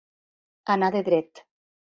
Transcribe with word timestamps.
Anar 0.77 0.89
de 0.97 1.03
dret. 1.11 1.47